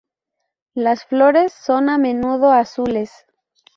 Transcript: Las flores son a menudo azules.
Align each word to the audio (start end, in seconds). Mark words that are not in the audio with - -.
Las 0.73 1.05
flores 1.05 1.53
son 1.53 1.87
a 1.87 1.99
menudo 1.99 2.51
azules. 2.51 3.11